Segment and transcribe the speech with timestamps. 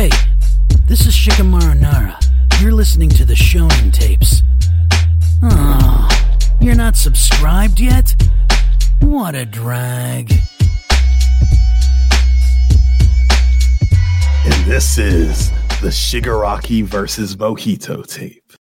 [0.00, 0.08] Hey,
[0.88, 2.18] this is Shikamaru Nara.
[2.62, 4.42] You're listening to the Shonen Tapes.
[5.42, 6.08] Oh,
[6.58, 8.16] you're not subscribed yet?
[9.00, 10.30] What a drag.
[14.46, 15.50] And this is
[15.82, 18.54] the Shigaraki versus Mojito tape.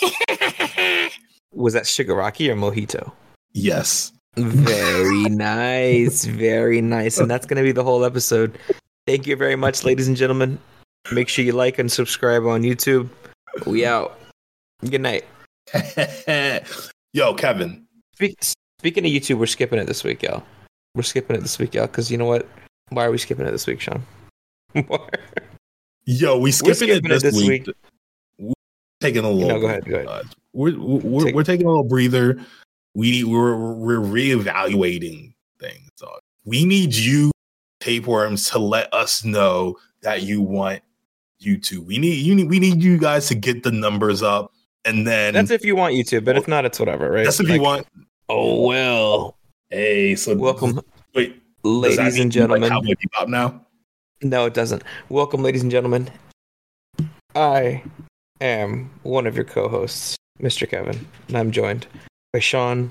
[1.52, 3.12] Was that Shigaraki or Mojito?
[3.52, 4.12] Yes.
[4.34, 6.24] Very nice.
[6.24, 7.18] Very nice.
[7.18, 8.58] And that's going to be the whole episode.
[9.06, 10.58] Thank you very much, ladies and gentlemen.
[11.12, 13.08] Make sure you like and subscribe on YouTube.
[13.66, 14.18] We out.
[14.88, 15.24] Good night.
[17.12, 17.84] Yo, Kevin.
[18.14, 18.36] Speak,
[18.78, 20.44] speaking of YouTube, we're skipping it this week, y'all.
[20.94, 22.46] We're skipping it this week, y'all, because you know what?
[22.90, 24.02] Why are we skipping it this week, Sean?
[26.04, 27.66] Yo, we skipping, skipping it this, week.
[28.38, 28.52] We're
[29.00, 29.48] taking a little.
[29.48, 30.06] No, go ahead, go ahead.
[30.06, 32.40] uh, we're we're, Take- we're taking a little breather.
[32.94, 35.88] We we're we're reevaluating things.
[35.96, 37.30] So we need you,
[37.80, 40.82] tapeworms, to let us know that you want
[41.40, 41.86] YouTube.
[41.86, 44.52] We need you need we need you guys to get the numbers up,
[44.84, 47.24] and then That's if you want YouTube, but if not, it's whatever, right?
[47.24, 47.86] that's if Like, you want.
[48.28, 49.36] Oh, well.
[49.70, 50.80] Hey, so Welcome,
[51.14, 52.68] Wait, does that ladies and you like gentlemen.
[52.70, 53.66] Cowboy Bebop now.
[54.22, 54.82] No, it doesn't.
[55.08, 56.10] Welcome, ladies and gentlemen.
[57.34, 57.82] I
[58.40, 60.68] am one of your co hosts, Mr.
[60.68, 61.86] Kevin, and I'm joined
[62.32, 62.90] by Sean,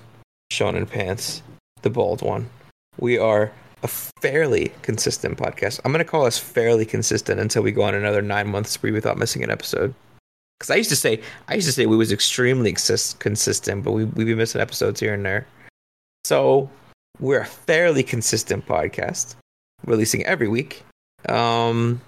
[0.52, 1.42] Sean in Pants,
[1.82, 2.50] the bald one.
[2.98, 3.52] We are
[3.84, 5.80] a fairly consistent podcast.
[5.84, 8.92] I'm going to call us fairly consistent until we go on another nine month spree
[8.92, 9.94] without missing an episode.
[10.60, 14.06] Because I used to say, I used to say we was extremely consistent, but we
[14.06, 15.48] we be missing episodes here and there.
[16.26, 16.70] So
[17.20, 19.36] we're a fairly consistent podcast,
[19.86, 20.84] releasing every week.
[21.28, 22.02] Um,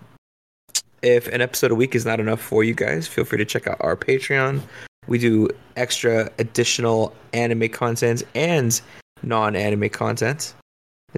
[1.02, 3.68] if an episode a week is not enough for you guys, feel free to check
[3.68, 4.62] out our Patreon.
[5.08, 8.80] We do extra additional anime content and
[9.24, 10.54] non anime content.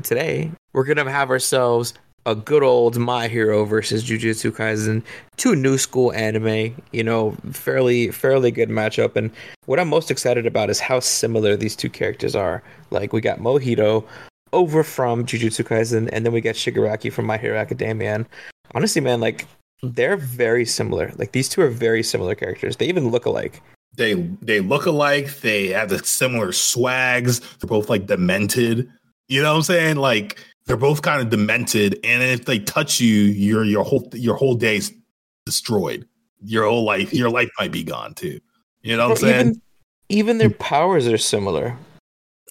[0.02, 1.94] Today, we're going to have ourselves
[2.25, 5.03] a good old My Hero versus Jujutsu Kaisen,
[5.38, 9.30] two new school anime, you know, fairly fairly good matchup and
[9.66, 12.64] what I'm most excited about is how similar these two characters are.
[12.92, 14.05] Like we got Mojito
[14.52, 18.26] over from Jujutsu Kaisen and then we got Shigaraki from My Hero Academia and
[18.73, 19.45] honestly man like
[19.83, 21.11] they're very similar.
[21.17, 22.77] Like these two are very similar characters.
[22.77, 23.61] They even look alike.
[23.95, 25.42] They they look alike.
[25.42, 27.42] They have the similar swags.
[27.59, 28.89] They're both like demented.
[29.28, 29.95] You know what I'm saying?
[29.98, 34.36] Like they're both kind of demented, and if they touch you, your your whole your
[34.36, 34.92] whole day's
[35.45, 36.08] destroyed.
[36.45, 38.39] Your whole life, your life might be gone too.
[38.82, 39.39] You know what I'm Bro, saying?
[39.48, 39.62] even
[40.10, 41.78] even their powers are similar.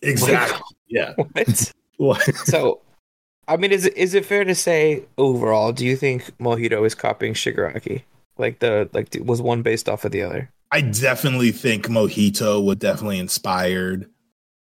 [0.03, 0.61] exactly.
[0.89, 1.15] yeah.
[1.17, 1.73] What?
[1.99, 2.81] Like- so
[3.47, 6.95] I mean is it is it fair to say overall do you think Mojito is
[6.97, 8.03] copying Shigaraki?
[8.39, 10.51] Like the like was one based off of the other?
[10.73, 14.11] I definitely think Mojito was definitely inspired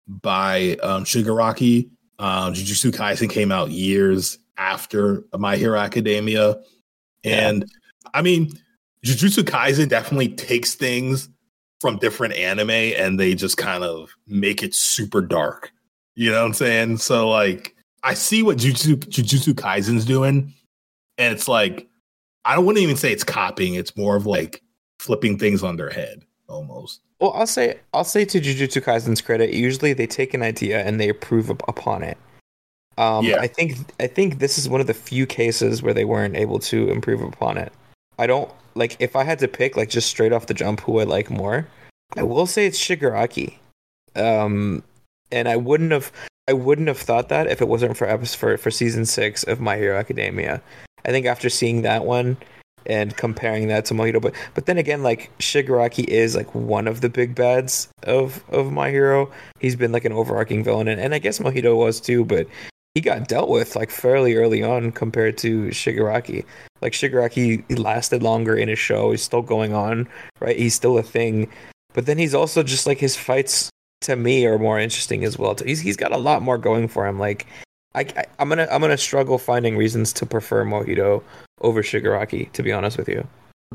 [0.08, 1.90] by um, Shigaraki.
[2.20, 6.58] Um, Jujutsu Kaisen came out years after My Hero Academia,
[7.24, 7.66] and
[8.14, 8.52] I mean,
[9.06, 11.30] Jujutsu Kaisen definitely takes things
[11.82, 15.72] from different anime and they just kind of make it super dark.
[16.16, 16.98] You know what I'm saying?
[16.98, 20.54] So like, I see what Jujutsu, Jujutsu Kaisen's doing,
[21.18, 21.88] and it's like
[22.46, 23.74] I wouldn't even say it's copying.
[23.74, 24.62] It's more of like
[25.00, 27.02] flipping things on their head almost.
[27.20, 31.00] Well, I'll say I'll say to Jujutsu Kaisen's credit, usually they take an idea and
[31.00, 32.18] they improve upon it.
[32.98, 33.40] Um, Yeah.
[33.40, 36.60] I think I think this is one of the few cases where they weren't able
[36.60, 37.74] to improve upon it.
[38.18, 41.00] I don't like if I had to pick like just straight off the jump who
[41.00, 41.68] I like more.
[42.16, 43.58] I will say it's Shigaraki,
[44.16, 44.84] um,
[45.32, 46.12] and I wouldn't have
[46.48, 49.60] I wouldn't have thought that if it wasn't for episode for, for season six of
[49.60, 50.62] My Hero Academia.
[51.06, 52.38] I think after seeing that one
[52.86, 57.02] and comparing that to Mojito, but but then again, like Shigaraki is like one of
[57.02, 59.32] the big bads of of My Hero.
[59.60, 62.48] He's been like an overarching villain, and, and I guess Mojito was too, but
[62.96, 66.46] he got dealt with like fairly early on compared to Shigaraki.
[66.82, 69.12] Like Shigaraki lasted longer in his show.
[69.12, 70.08] He's still going on,
[70.40, 70.58] right?
[70.58, 71.50] He's still a thing.
[71.94, 73.70] But then he's also just like his fights
[74.02, 75.56] to me are more interesting as well.
[75.64, 77.20] He's he's got a lot more going for him.
[77.20, 77.48] Like
[77.96, 81.24] I, I I'm gonna I'm gonna struggle finding reasons to prefer Mojito
[81.66, 82.52] over Shigaraki.
[82.54, 83.28] To be honest with you.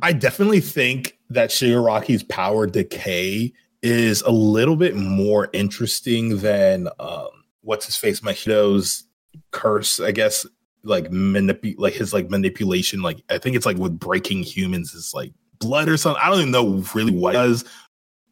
[0.03, 3.53] I definitely think that Shigaraki's power decay
[3.83, 7.29] is a little bit more interesting than um,
[7.63, 9.05] what's his face Mahito's
[9.51, 10.01] curse.
[10.01, 10.47] I guess
[10.85, 13.03] like manip- like his like manipulation.
[13.03, 16.23] Like I think it's like with breaking humans is like blood or something.
[16.23, 17.65] I don't even know really what it does,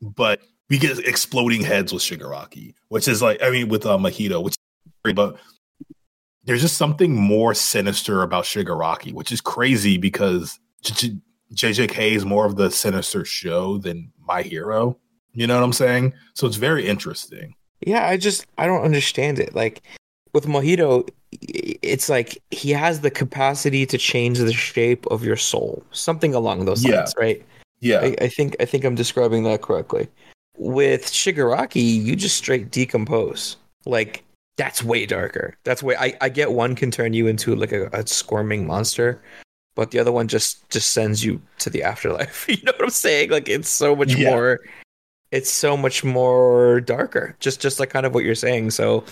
[0.00, 0.40] but
[0.70, 4.55] we get exploding heads with Shigaraki, which is like I mean with uh, Mahito, which
[5.14, 5.38] but
[6.48, 10.58] there's just something more sinister about Shigaraki, which is crazy because
[11.54, 14.96] JJK is more of the sinister show than My Hero.
[15.34, 16.14] You know what I'm saying?
[16.32, 17.54] So it's very interesting.
[17.86, 19.54] Yeah, I just I don't understand it.
[19.54, 19.82] Like
[20.32, 25.82] with Mojito, it's like he has the capacity to change the shape of your soul,
[25.92, 26.96] something along those Yeah.
[27.00, 27.44] lines, right?
[27.80, 28.00] Yeah.
[28.00, 30.08] I, I think I think I'm describing that correctly.
[30.56, 33.58] With Shigaraki, you just straight decompose.
[33.84, 34.24] Like
[34.58, 35.56] that's way darker.
[35.64, 39.19] That's way I, I get one can turn you into like a, a squirming monster,
[39.75, 42.44] but the other one just just sends you to the afterlife.
[42.49, 43.31] you know what I'm saying?
[43.31, 44.31] Like it's so much Yeah.
[44.31, 44.60] more
[45.31, 47.34] it's so much more darker.
[47.40, 48.72] Just just like kind of what you're saying.
[48.72, 49.05] So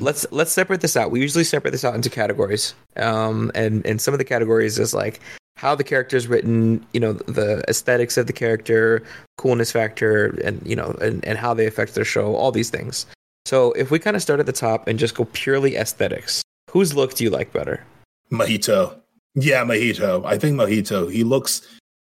[0.00, 1.10] let's let's separate this out.
[1.10, 2.74] We usually separate this out into categories.
[2.96, 5.20] Um and and some of the categories is like
[5.56, 9.02] how the character is written, you know, the aesthetics of the character,
[9.36, 13.04] coolness factor, and you know, and, and how they affect their show, all these things.
[13.44, 16.94] So if we kind of start at the top and just go purely aesthetics, whose
[16.94, 17.84] look do you like better?
[18.30, 18.98] Mojito.
[19.34, 20.24] Yeah, Mojito.
[20.24, 21.10] I think Mojito.
[21.12, 21.62] He looks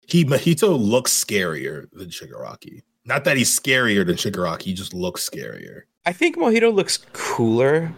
[0.06, 2.82] he Mojito looks scarier than Shigaraki.
[3.06, 5.82] Not that he's scarier than Shigaraki, he just looks scarier.
[6.06, 7.92] I think Mojito looks cooler,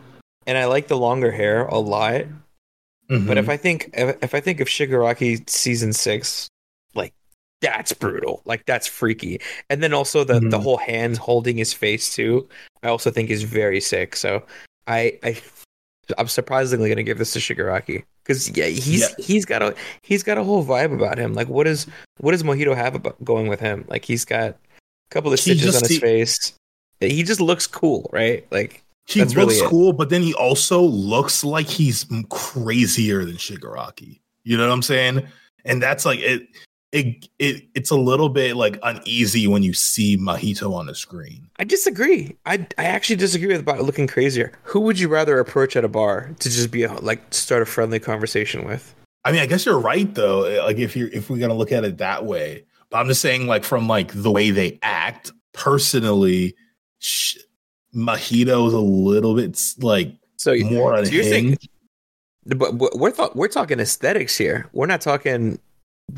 [0.47, 2.25] and I like the longer hair a lot.
[3.09, 3.37] But Mhm.
[3.37, 6.49] if I think if, if I think of Shigaraki season six,
[7.61, 10.63] that's brutal, like that's freaky, and then also the the Mhm.
[10.63, 12.49] whole hands holding his face too,
[12.83, 14.15] I also think is very sick.
[14.17, 14.43] So
[14.87, 15.41] I I
[16.19, 19.09] I'm surprisingly gonna give this to Shigaraki because yeah he's Yeah.
[19.19, 21.35] he's got a he's got a whole vibe about him.
[21.35, 21.87] Like what is
[22.19, 23.85] what does Mojito have about going with him?
[23.89, 24.55] Like he's got a
[25.11, 26.53] couple of stitches just- on his he- face.
[27.01, 28.47] He just looks cool, right?
[28.51, 29.69] Like he looks really it.
[29.69, 34.21] cool, but then he also looks like he's crazier than Shigaraki.
[34.45, 35.27] You know what I'm saying?
[35.65, 36.47] And that's like it
[36.97, 41.49] it, it it's a little bit like uneasy when you see Mojito on the screen.
[41.59, 42.37] I disagree.
[42.47, 44.53] I I actually disagree with about looking crazier.
[44.65, 47.67] Who would you rather approach at a bar to just be a, like start a
[47.67, 48.95] friendly conversation with?
[49.25, 50.45] I mean, I guess you're right though.
[50.45, 53.21] eh, Like if you're if we're gonna look at it that way, but I'm just
[53.21, 55.33] saying like from like the way they act.
[55.53, 56.55] Personally,
[56.99, 57.39] sh-
[57.95, 61.59] Mojito is a little bit like So, you- more so you're saying,
[62.45, 64.69] but but we're th- we're talking aesthetics here.
[64.73, 65.59] We're not talking,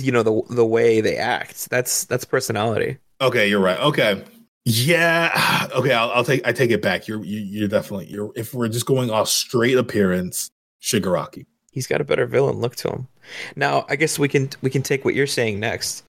[0.00, 1.70] you know, the the way they act.
[1.70, 2.99] That's that's personality.
[3.20, 3.79] Okay, you're right.
[3.81, 4.25] Okay,
[4.64, 5.67] yeah.
[5.75, 7.06] Okay, I'll, I'll take I take it back.
[7.06, 8.32] You're you, you're definitely you're.
[8.35, 10.50] If we're just going off straight appearance,
[10.82, 11.44] Shigaraki.
[11.73, 13.08] He's got a better villain look to him.
[13.55, 16.05] Now, I guess we can we can take what you're saying next.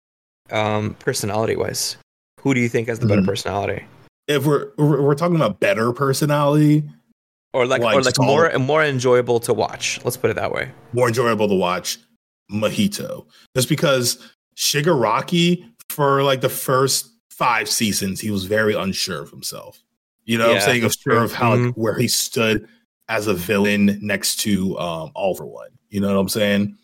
[0.50, 1.98] Um, personality wise,
[2.40, 3.28] who do you think has the better Mhm.
[3.28, 3.86] personality?
[4.28, 6.84] If we're we're, talking about better personality,
[7.54, 10.00] Or like, Like or like more more enjoyable to watch.
[10.06, 10.72] Let's put it that way.
[10.94, 11.98] more enjoyable to watch
[12.52, 13.26] Mojito.
[13.56, 14.18] Just because
[14.56, 19.82] Shigaraki, for like the first five seasons, he was very unsure of himself.
[20.26, 20.84] You know what I'm saying?
[20.84, 21.24] Unsure true.
[21.24, 21.74] of how like, Mhm.
[21.76, 22.68] where he stood
[23.08, 25.70] as a villain next to um All for One.
[25.90, 26.76] You know what I'm saying?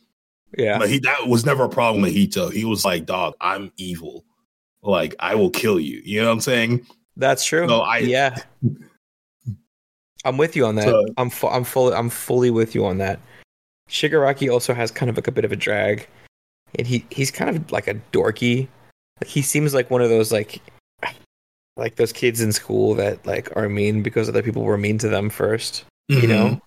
[0.58, 0.80] Yeah.
[0.80, 2.50] But he that was never a problem with Hito.
[2.50, 4.24] He was like, dog, I'm evil.
[4.82, 6.02] Like, I will kill you.
[6.06, 6.86] You know what I'm saying?
[7.18, 7.68] That's true.
[7.68, 8.36] No, I- yeah.
[10.24, 10.86] I'm with you on that.
[10.86, 13.20] So- I'm fu- I'm fully I'm fully with you on that.
[13.90, 16.08] Shigaraki also has kind of like a bit of a drag,
[16.78, 18.68] and he he's kind of like a dorky.
[19.22, 20.62] Like he seems like one of those like
[21.78, 25.10] like those kids in school that like are mean because other people were mean to
[25.10, 25.86] them first.
[26.08, 26.28] You mm-hmm.
[26.28, 26.62] know?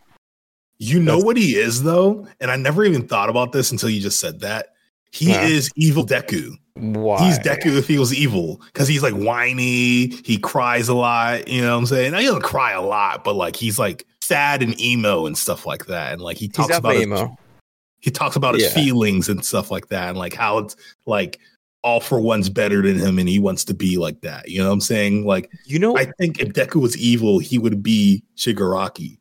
[0.79, 2.26] You know That's- what he is though?
[2.41, 4.75] And I never even thought about this until you just said that.
[5.11, 5.41] He Huh.
[5.41, 6.53] is evil Deku.
[6.75, 7.26] Why?
[7.26, 8.61] He's Deku if he was evil.
[8.67, 12.12] Because he's like whiny, he cries a lot, you know what I'm saying?
[12.12, 15.65] Now, he doesn't cry a lot, but like he's like sad and emo and stuff
[15.67, 16.13] like that.
[16.13, 17.37] And like he talks about his, emo.
[18.01, 18.71] he talks about his Yeah.
[18.71, 20.77] feelings and stuff like that, and like how it's
[21.07, 21.39] like
[21.82, 24.49] all for one's better than him, and he wants to be like that.
[24.49, 25.25] You know what I'm saying?
[25.25, 29.19] Like You know, I think if Deku was evil, he would be Shigaraki,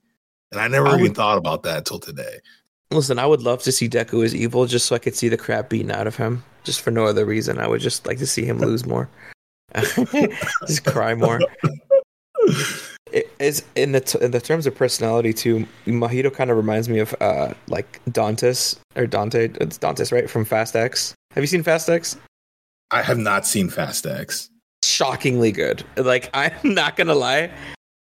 [0.52, 2.40] and I never I even would- thought about that until today.
[2.92, 5.38] listen, I would love to see Deku as evil just so I could see the
[5.38, 7.60] crap beaten out of him, just for no other reason.
[7.60, 9.10] I would just like to see him lose more,
[10.68, 11.40] just cry more.
[13.12, 15.68] It is in the t- in the terms of personality too.
[15.86, 19.50] Mahito kind of reminds me of uh like Dantes or Dante.
[19.62, 20.30] It's Dantes, right?
[20.30, 21.14] From Fast X.
[21.32, 22.18] Have you seen Fast X?
[22.92, 24.50] I have not seen Fast X.
[24.84, 25.84] Shockingly good.
[25.98, 27.52] Like I'm not gonna lie.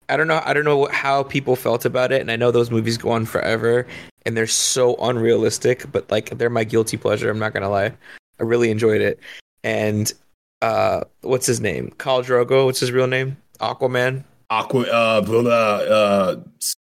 [0.08, 0.42] I don't know.
[0.44, 3.24] I don't know how people felt about it, and I know those movies go on
[3.24, 3.86] forever,
[4.26, 5.90] and they're so unrealistic.
[5.90, 7.30] But like, they're my guilty pleasure.
[7.30, 7.92] I'm not gonna lie.
[8.38, 9.18] I really enjoyed it.
[9.62, 10.12] And
[10.60, 11.92] uh, what's his name?
[11.98, 12.66] Khal Drogo.
[12.66, 13.36] What's his real name?
[13.60, 14.24] Aquaman.
[14.50, 16.36] Aqua, uh, blah, uh,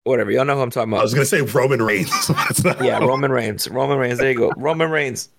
[0.03, 0.29] Whatever.
[0.29, 0.99] Y'all know who I'm talking about.
[0.99, 2.11] I was gonna say Roman Reigns.
[2.81, 3.67] Yeah, Roman Reigns.
[3.67, 4.19] Roman Reigns.
[4.19, 4.51] There you go.
[4.55, 5.29] Roman Reigns.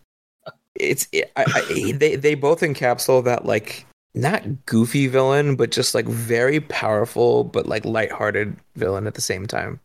[0.74, 5.94] It's it, I, I, they they both encapsulate that like not goofy villain, but just
[5.94, 9.78] like very powerful, but like lighthearted villain at the same time.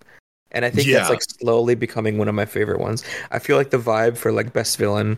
[0.52, 0.98] And I think Yeah.
[0.98, 3.04] that's like slowly becoming one of my favorite ones.
[3.30, 5.18] I feel like the vibe for like best villain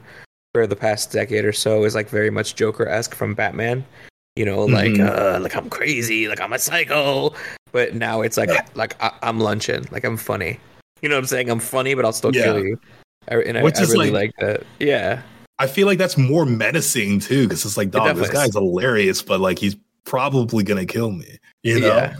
[0.53, 3.85] for the past decade or so is like very much Joker esque from Batman.
[4.35, 5.07] You know, like Mhm.
[5.07, 7.33] uh, like I'm crazy, like I'm a psycho.
[7.71, 10.59] But now it's like like I, I'm lunching, like I'm funny.
[11.01, 11.49] You know what I'm saying?
[11.49, 12.43] I'm funny, but I'll still Yeah.
[12.45, 12.79] kill you.
[13.29, 14.63] I, and I, Which I is really like- like that.
[14.79, 15.21] Yeah.
[15.59, 19.39] I feel like that's more menacing too, because it's like, dog, this guy's hilarious, but
[19.39, 19.75] like he's
[20.05, 21.37] probably gonna kill me.
[21.63, 21.87] You know?
[21.87, 22.15] Yeah.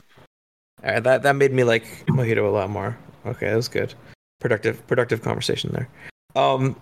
[0.83, 2.97] Right, that that made me like Mojito a lot more.
[3.25, 3.93] Okay, that was good.
[4.39, 5.89] Productive productive conversation there.
[6.35, 6.75] Um,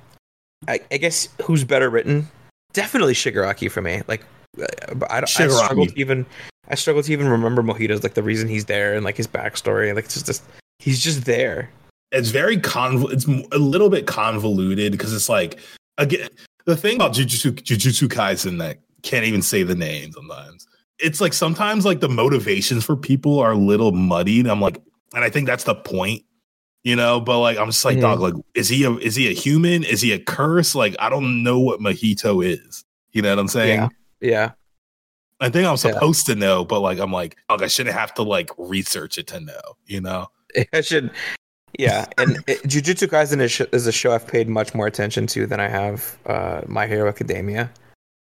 [0.67, 2.27] I, I guess who's better written?
[2.73, 4.01] Definitely Shigaraki for me.
[4.07, 4.23] Like,
[4.59, 4.65] I,
[5.09, 6.25] I, I struggle to even
[6.69, 9.93] I struggle to even remember Mojito's like the reason he's there and like his backstory.
[9.93, 10.41] Like, it's just this,
[10.79, 11.69] he's just there.
[12.11, 13.11] It's very conv.
[13.11, 15.59] It's a little bit convoluted because it's like
[15.97, 16.29] again
[16.65, 20.67] the thing about Jujutsu Jujutsu Kaisen that can't even say the name sometimes.
[20.99, 24.47] It's like sometimes like the motivations for people are a little muddied.
[24.47, 24.77] I'm like,
[25.15, 26.23] and I think that's the point,
[26.83, 27.19] you know.
[27.19, 28.01] But like, I'm just like, Mhm.
[28.01, 29.83] dog, like, is he a is he a human?
[29.83, 30.75] Is he a curse?
[30.75, 32.83] Like, I don't know what Mojito is.
[33.13, 33.79] You know what I'm saying?
[33.79, 33.89] Yeah.
[34.21, 34.51] Yeah.
[35.39, 35.75] I think I'm Yeah.
[35.75, 39.39] supposed to know, but like, I'm like, I shouldn't have to like research it to
[39.39, 39.61] know.
[39.87, 40.27] You know?
[40.73, 41.11] I should.
[41.79, 45.25] Yeah, and it, Jujutsu Kaisen is, sh- is a show I've paid much more attention
[45.27, 47.71] to than I have uh, My Hero Academia.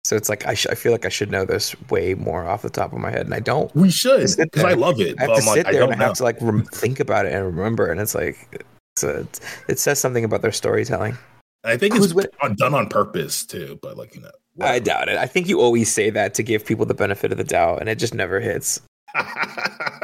[0.02, 2.62] So it's like I, sh- I feel like I should know this way more off
[2.62, 3.74] the top of my head, and I don't.
[3.76, 5.14] We should because I love it.
[5.18, 6.08] I have to I'm like, sit I there don't and I know.
[6.08, 8.64] have to like rem- think about it and remember, and it's like
[8.96, 9.26] it's a,
[9.68, 11.16] it says something about their storytelling.
[11.64, 15.08] I think Who's it's on- done on purpose too, but like you know, I doubt
[15.08, 15.16] it.
[15.16, 17.88] I think you always say that to give people the benefit of the doubt, and
[17.88, 18.80] it just never hits.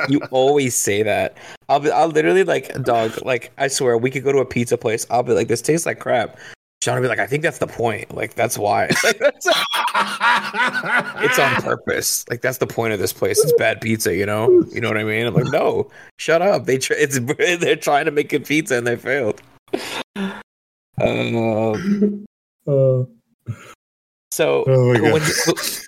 [0.09, 1.37] You always say that.
[1.69, 3.13] I'll be, I'll literally like dog.
[3.25, 5.07] Like I swear, we could go to a pizza place.
[5.11, 6.39] I'll be like, this tastes like crap.
[6.83, 8.15] Sean will be like, I think that's the point.
[8.15, 8.85] Like that's why.
[11.23, 12.25] it's on purpose.
[12.31, 13.39] Like that's the point of this place.
[13.39, 14.15] It's bad pizza.
[14.15, 14.65] You know.
[14.73, 15.27] You know what I mean?
[15.27, 16.65] I'm like, no, shut up.
[16.65, 17.21] They tr- it's
[17.61, 19.43] they're trying to make good pizza and they failed.
[21.01, 22.27] Um,
[22.67, 23.05] Uh,
[24.31, 25.87] so oh who wins,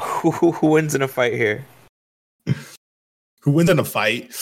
[0.00, 1.64] who, who, who wins in a fight here?
[3.40, 4.34] Who wins in a fight?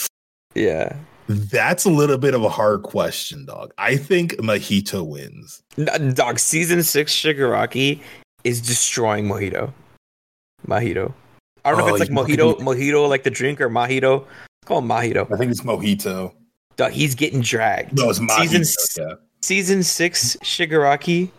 [0.53, 0.95] Yeah.
[1.27, 3.73] That's a little bit of a hard question, dog.
[3.77, 5.63] I think Mojito wins.
[6.13, 8.01] Dog, season six Shigaraki
[8.43, 9.71] is destroying Mojito.
[10.67, 11.13] Mojito.
[11.63, 14.25] I don't know Oh, if it's like Mojito, fucking- Mojito like the drink or Mojito.
[14.65, 15.31] Call him Mojito.
[15.31, 16.33] I think it's Mojito.
[16.75, 17.97] Dog, he's getting dragged.
[17.97, 18.65] No, it's Mojito.
[18.65, 19.15] Season, yeah.
[19.41, 21.29] season six Shigaraki.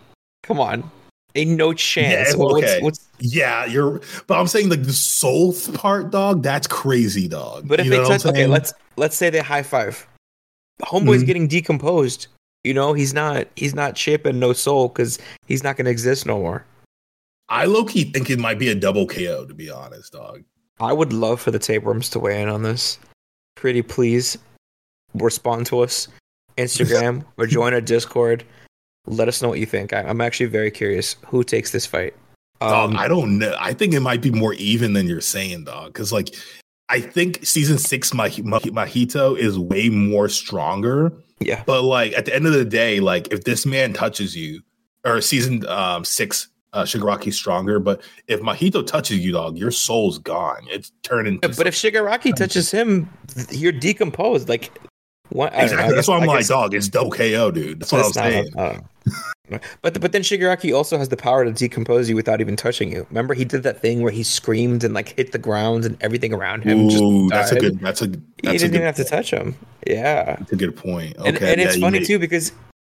[0.43, 0.91] Come on.
[1.35, 2.35] Ain't no chance.
[2.37, 2.81] Yeah, okay.
[2.83, 4.01] what's- yeah, you're.
[4.27, 6.43] But I'm saying like the soul part, dog.
[6.43, 7.67] That's crazy, dog.
[7.67, 10.07] but if You they know I'm touch, okay, let's let's say they high five.
[10.83, 11.27] Homeboy's Mhm.
[11.27, 12.27] getting decomposed.
[12.65, 16.27] You know, he's not he's not chip and no soul because he's not gonna exist
[16.27, 16.65] no more.
[17.49, 19.47] I low key think it might be a double KO.
[19.47, 20.43] To be honest, dog.
[20.81, 22.99] I would love for the tapeworms to weigh in on this.
[23.57, 24.37] Pretty please
[25.15, 26.09] respond to us,
[26.59, 28.45] Instagram or join our Discord.
[29.07, 29.93] Let us know what you think.
[29.93, 32.15] I, I'm actually very curious who takes this fight.
[32.61, 33.57] Um, I don't know.
[33.59, 35.93] I think it might be more even than you're saying, dog.
[35.93, 36.35] Because like,
[36.89, 41.13] I think season six Mah- Mah- Mojito is way more stronger.
[41.41, 44.63] yeah, But like at the end of the day, like if this man touches you,
[45.05, 47.81] or season um, six uh, Shigaraki's stronger.
[47.81, 50.65] But if Mahito touches you, dog, your soul's gone.
[50.71, 51.41] It's turning.
[51.43, 51.49] into.
[51.57, 53.11] but if Shigaraki touches him,
[53.51, 54.49] you're decomposed.
[54.49, 54.71] Like,
[55.31, 55.53] what?
[55.55, 57.81] I exactly, that's why I'm I like, guess dog, it's double KO, dude.
[57.81, 58.47] That's what I'm that's not- saying.
[58.57, 58.89] I don't know.
[59.83, 63.07] But but then Shigaraki also has the power to decompose you without even touching you.
[63.11, 66.33] Remember, he did that thing where he screamed and like hit the ground and everything
[66.33, 66.89] around him.
[66.89, 67.61] just Ooh, that's a died.
[67.61, 67.81] good.
[67.81, 68.07] That's a.
[68.07, 68.13] He
[68.45, 69.55] That's a didn't even have to touch him.
[69.87, 70.37] Yeah.
[70.37, 71.19] That's a good point.
[71.19, 72.53] Okay, and, and it's yeah, you funny made- too because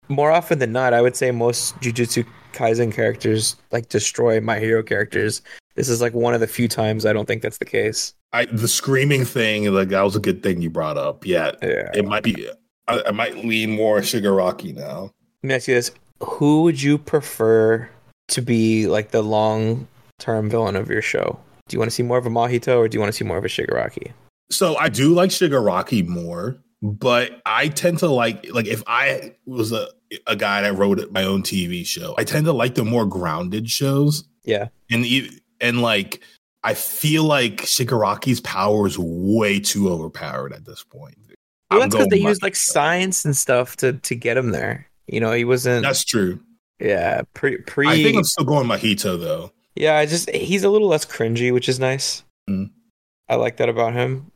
[0.09, 4.83] more often than not, I would say most Jujutsu Kaisen characters like destroy my hero
[4.83, 5.43] characters.
[5.75, 8.15] This is like one of the few times I don't think that's the case.
[8.33, 11.27] I, the screaming thing, like that was a good thing you brought up.
[11.27, 11.91] Yeah, Yeah.
[11.95, 12.49] it might be.
[12.87, 15.11] I, I might lean more Shigaraki now.
[15.45, 15.91] Let me ask you this:
[16.23, 17.91] Who would you prefer
[18.29, 21.39] to be like the long-term villain of your show?
[21.69, 23.27] Do you want to see more of a Mahito or do you want to see
[23.27, 24.13] more of a Shigaraki?
[24.51, 29.71] So I do like Shigaraki more, but I tend to like like if I was
[29.71, 29.89] a
[30.27, 33.69] a guy that wrote my own TV show, I tend to like the more grounded
[33.69, 34.25] shows.
[34.45, 34.69] Yeah.
[34.91, 35.05] and
[35.61, 36.23] and like
[36.63, 41.19] I feel like Shigaraki's power is way too overpowered at this point.
[41.71, 44.89] Well, I'm that's because they use like science and stuff to to get him there.
[45.07, 45.83] You know, he wasn't.
[45.85, 46.41] That's true.
[46.81, 47.87] yeah, pre pre.
[47.89, 49.53] I think I'm still going Mahito though.
[49.77, 52.23] Yeah, I just he's a little less cringy, which is nice.
[52.49, 52.71] Mm.
[53.29, 54.31] I like that about him.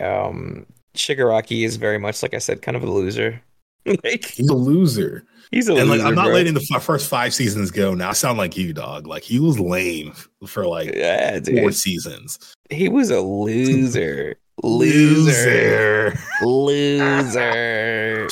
[0.00, 0.66] Um
[0.96, 3.42] Shigaraki is very much like I said, kind of a loser.
[3.86, 5.24] like He's a loser.
[5.50, 5.80] he's a loser.
[5.82, 6.08] and like loser.
[6.08, 6.34] I'm not bro.
[6.34, 8.10] letting the f- first five seasons go now.
[8.10, 9.06] I sound like you, dog.
[9.06, 10.14] Like he was lame
[10.46, 12.38] for like Yeah, four seasons.
[12.70, 14.36] He was a loser.
[14.62, 16.16] Loser.
[16.42, 18.28] Loser.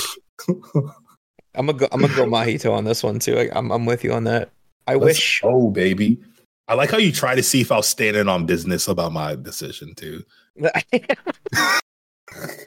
[1.55, 3.35] I'm gonna go I'm gonna go Mahito on this one too.
[3.35, 4.51] Like, I'm I'm with you on that.
[4.87, 6.21] I wish Oh baby,
[6.69, 9.35] I like how you try to see if I was standing on business about my
[9.35, 10.25] decision too.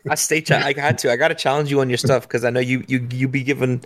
[0.09, 0.41] I stay.
[0.41, 1.11] Ch- I had to.
[1.11, 3.43] I got to challenge you on your stuff because I know you you you be
[3.43, 3.81] giving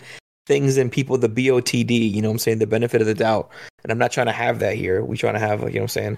[0.46, 2.14] things and people the BOTD.
[2.14, 2.60] You know what I'm saying?
[2.60, 3.50] The benefit of the doubt,
[3.84, 5.04] and I'm not trying to have that here.
[5.04, 6.18] We trying to have like you know what I'm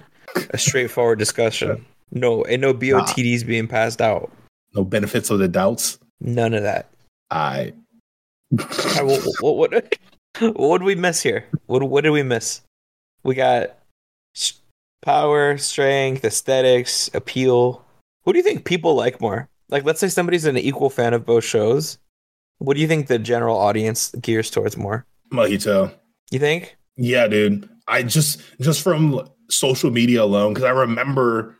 [0.50, 1.84] a straightforward discussion.
[2.10, 4.30] No, and no BOTDs being passed out.
[4.74, 5.98] No benefits of the doubts.
[6.20, 6.88] None of that.
[7.30, 7.72] I.
[8.52, 9.98] Right, what, what, what,
[10.56, 11.46] what did we miss here?
[11.66, 12.60] What what did we miss?
[13.24, 13.78] We got
[15.02, 17.84] power, strength, aesthetics, appeal.
[18.24, 19.48] Who do you think people like more?
[19.68, 21.98] Like, let's say somebody's an equal fan of both shows.
[22.58, 25.06] What do you think the general audience gears towards more?
[25.32, 25.92] Mojito.
[26.30, 26.76] You think?
[26.96, 27.68] Yeah, dude.
[27.88, 31.56] I just just from social media alone because I remember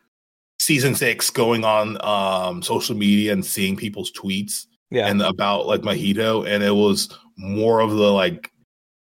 [0.60, 5.08] season six going on um social media and seeing people's tweets Yeah.
[5.08, 8.52] and about like Mojito, and it was more of the like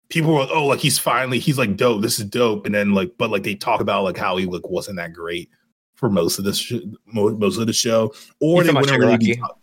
[0.09, 2.93] people were like, oh like he's finally he's like dope this is dope and then
[2.95, 5.51] like but like they talk about like how he like wasn't that great
[5.97, 6.75] for most of this sh-
[7.07, 9.41] mo- most of the show or You're they wouldn't really be Shigaraki?
[9.41, 9.59] talk-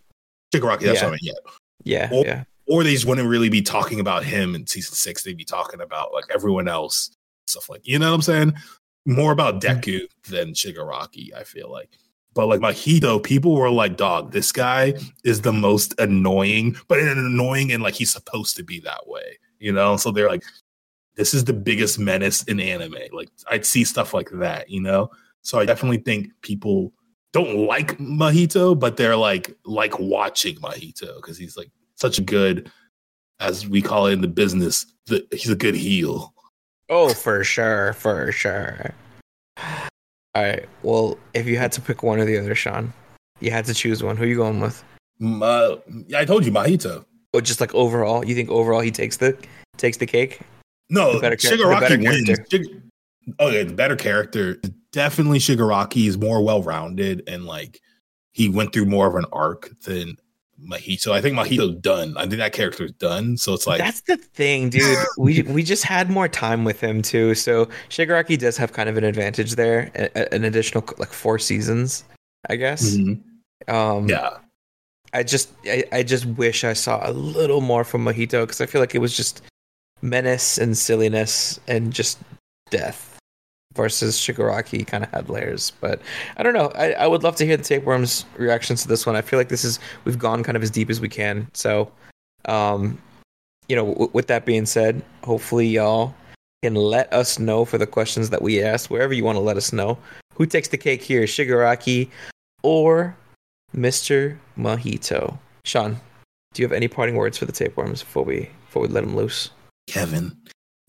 [0.52, 1.06] Shigaraki that's Yeah.
[1.06, 1.32] what I mean
[1.84, 2.10] yeah yeah.
[2.12, 2.44] Or- yeah.
[2.66, 5.80] or they just wouldn't really be talking about him in season six they'd be talking
[5.80, 7.10] about like everyone else
[7.46, 8.54] stuff like you know what I'm saying
[9.06, 9.78] more about Mm-hmm.
[9.80, 11.88] Deku than Shigaraki I feel like
[12.34, 17.08] but like Mahito, people were like, dog, this guy is the most annoying, but in
[17.08, 19.96] an annoying and like he's supposed to be that way, you know?
[19.96, 20.44] So they're like,
[21.16, 22.96] this is the biggest menace in anime.
[23.12, 25.10] Like I'd see stuff like that, you know?
[25.42, 26.92] So I definitely think people
[27.32, 32.70] don't like Mahito, but they're like like watching Mahito because he's like such a good,
[33.40, 36.32] as we call it in the business, the, he's a good heel.
[36.88, 38.94] Oh, for sure, for sure.
[40.34, 40.66] All right.
[40.82, 42.92] Well, if you had to pick one or the other, Sean,
[43.40, 44.16] you had to choose one.
[44.16, 44.82] Who are you going with?
[45.22, 45.76] Uh,
[46.16, 47.04] I told you Mahito.
[47.34, 49.36] Or just like overall, you think overall he takes the
[49.76, 50.40] takes the cake?
[50.90, 52.26] No, The better char- the Shigaraki better wins.
[52.26, 52.58] character.
[52.58, 52.82] Shig-
[53.38, 54.60] oh yeah, the better character.
[54.92, 57.80] Definitely Shigaraki is more well rounded and like
[58.32, 60.16] he went through more of an arc than
[60.70, 61.12] Mahito.
[61.12, 62.16] I think Mahito's done.
[62.16, 63.36] I think that character's done.
[63.36, 64.96] So it's like That's the thing, dude.
[65.18, 67.34] we we just had more time with him too.
[67.34, 72.04] So Shigaraki does have kind of an advantage there, a- an additional like four seasons,
[72.48, 72.94] I guess.
[72.96, 73.22] Mhm.
[73.68, 74.38] Um, yeah.
[75.12, 78.66] I just I, I just wish I saw a little more from Mojito because I
[78.66, 79.42] feel like it was just
[80.00, 82.18] menace and silliness and just
[82.70, 83.11] death
[83.74, 85.72] versus Shigaraki kind of had layers.
[85.80, 86.00] But
[86.36, 86.72] I don't know.
[86.74, 89.16] I, I would love to hear the tapeworms reactions to this one.
[89.16, 91.48] I feel like this is we've gone kind of as deep as we can.
[91.54, 91.90] So
[92.46, 92.98] um
[93.68, 96.14] you know, w- with that being said, hopefully y'all
[96.62, 99.56] can let us know for the questions that we asked, wherever you want to let
[99.56, 99.98] us know.
[100.34, 102.08] Who takes the cake here, Shigaraki
[102.62, 103.16] or
[103.74, 104.36] Mr.
[104.58, 105.38] Mojito?
[105.64, 106.00] Sean,
[106.54, 109.16] do you have any parting words for the tapeworms before we before we let them
[109.16, 109.50] loose?
[109.86, 110.36] Kevin,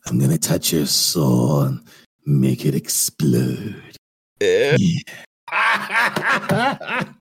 [0.05, 1.77] I'm gonna touch your soul
[2.25, 3.95] make it explode.
[4.41, 5.03] Eh, Yeah.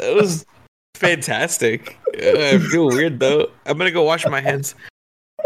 [0.00, 0.46] It was
[0.94, 1.98] fantastic.
[2.14, 3.50] I feel weird though.
[3.66, 4.74] I'm gonna go wash my hands.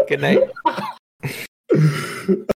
[0.07, 0.39] Good night.